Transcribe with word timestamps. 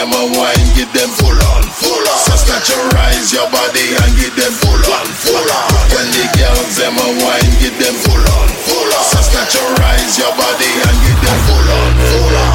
them 0.00 0.16
a 0.16 0.24
wine, 0.32 0.68
give 0.72 0.88
them 0.96 1.10
full 1.12 1.28
on, 1.28 1.62
full 1.76 1.92
on. 1.92 2.18
So 2.24 2.32
staturize 2.32 3.36
your 3.36 3.44
body 3.52 3.84
and 4.00 4.16
give 4.16 4.32
them 4.32 4.48
full 4.48 4.80
on, 4.96 5.06
full 5.12 5.36
on. 5.36 5.68
When 5.92 6.08
the 6.16 6.24
girls 6.40 6.76
them 6.80 6.96
a 6.96 7.08
wine, 7.20 7.52
give 7.60 7.76
them 7.76 7.92
full 8.00 8.16
on, 8.16 8.48
full 8.64 8.92
on. 8.96 9.04
So 9.12 9.20
staturize 9.20 10.16
your 10.16 10.32
body 10.40 10.72
and 10.88 10.96
give 11.04 11.20
them 11.20 11.38
full 11.44 11.68
on, 11.68 11.92
full 12.00 12.32
on. 12.32 12.49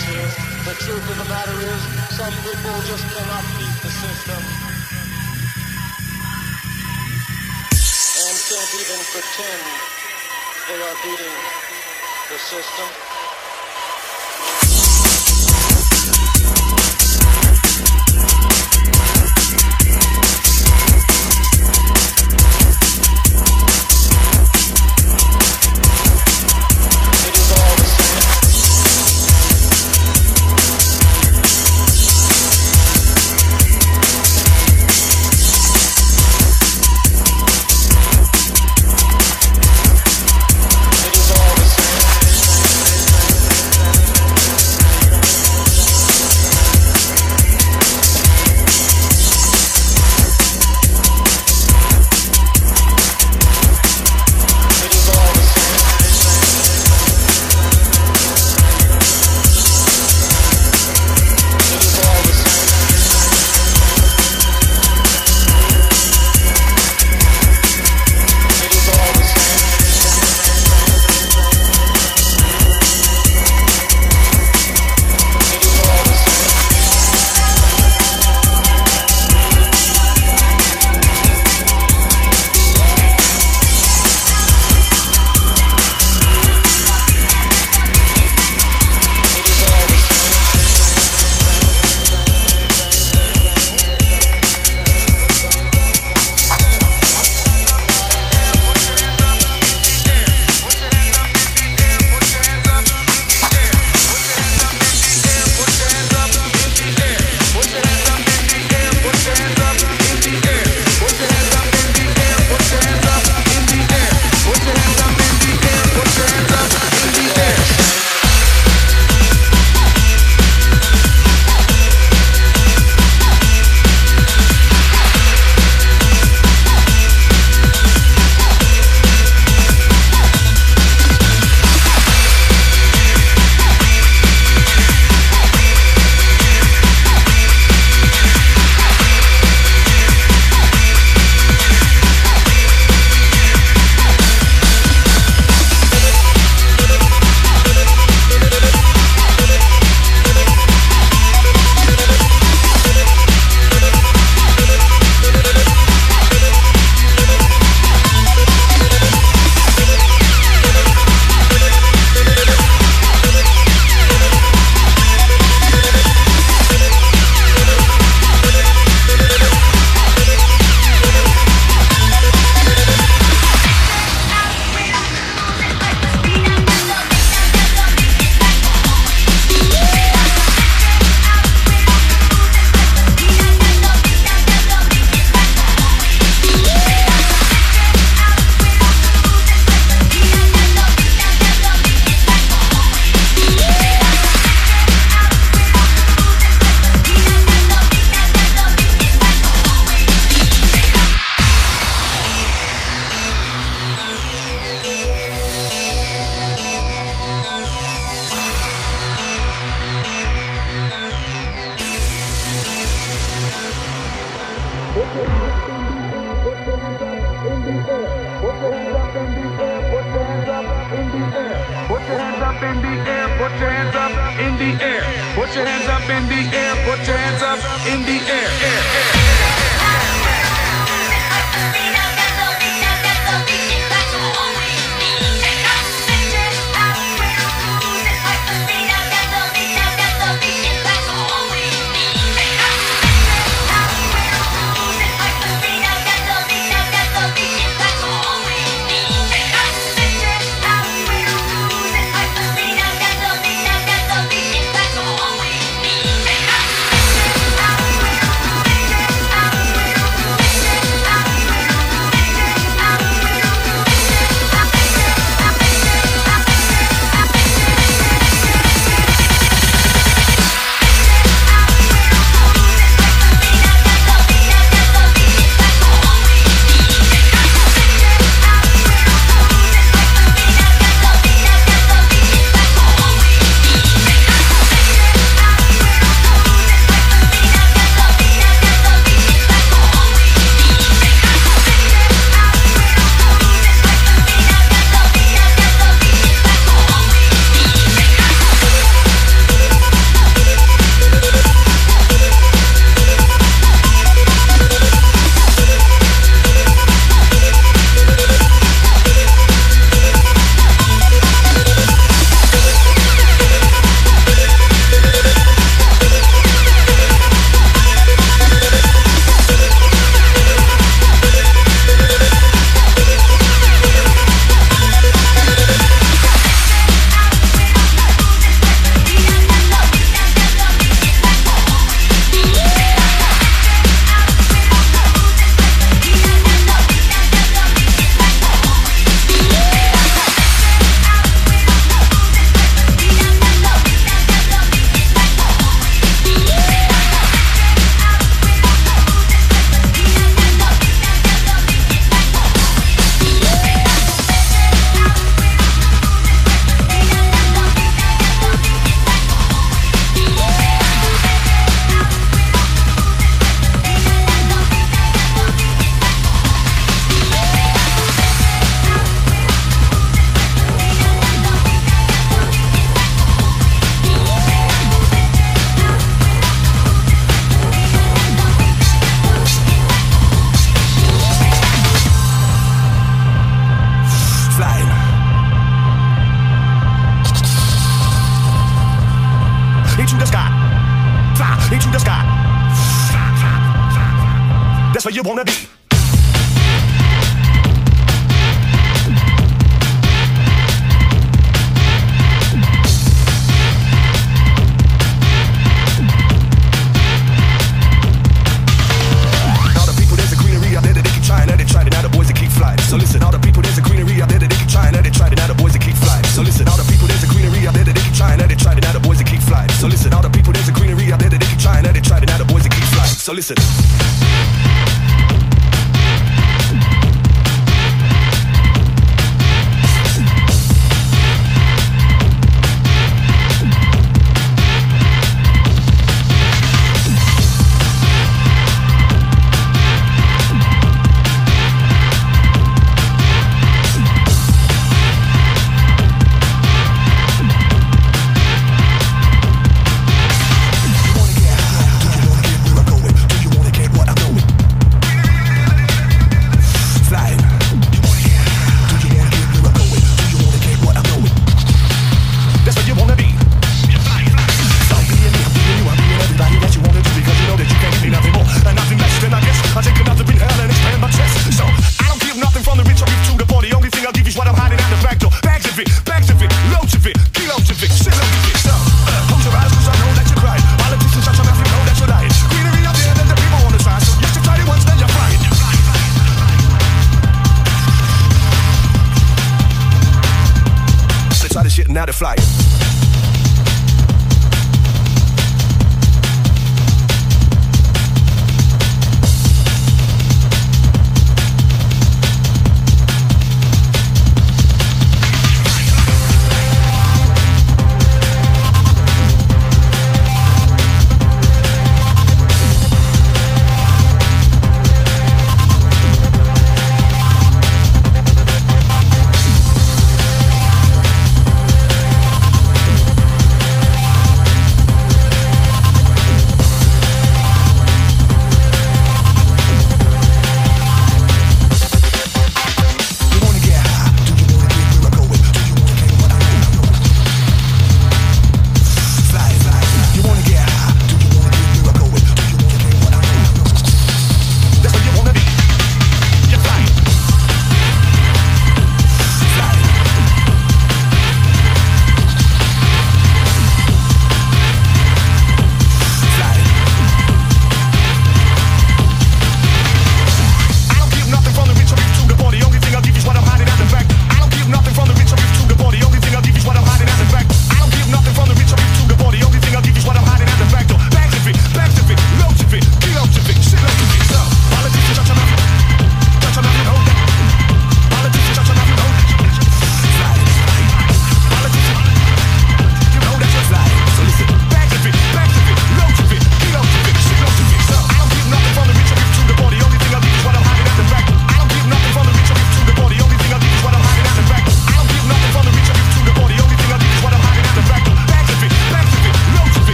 here. 0.00 0.30
The 0.64 0.74
truth 0.80 1.04
of 1.10 1.16
the 1.18 1.28
matter 1.28 1.56
is, 1.60 1.80
some 2.16 2.32
people 2.46 2.74
just 2.88 3.04
cannot 3.12 3.44
beat 3.58 3.76
the 3.84 3.92
system. 3.92 4.42
And 8.22 8.36
can't 8.48 8.72
even 8.80 9.00
pretend 9.12 9.62
they 10.68 10.80
are 10.80 10.96
beating 11.04 11.36
the 12.30 12.38
system. 12.38 13.11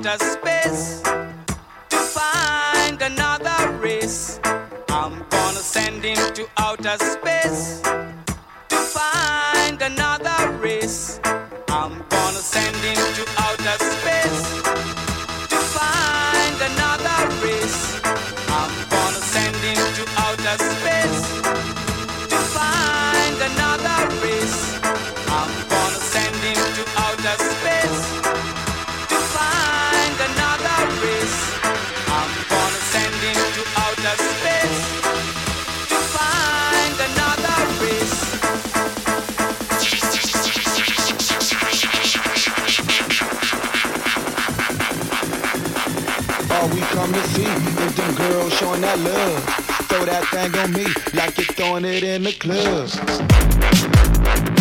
outer 0.00 0.24
space 0.24 1.02
to 1.90 1.96
find 1.96 3.02
another 3.02 3.70
race. 3.82 4.40
I'm 4.88 5.26
gonna 5.28 5.58
send 5.58 6.02
him 6.02 6.32
to 6.34 6.48
outer 6.56 6.96
space. 6.98 7.29
throwing 51.70 51.84
it 51.84 52.02
in 52.02 52.24
the 52.24 52.32
clubs. 52.32 54.59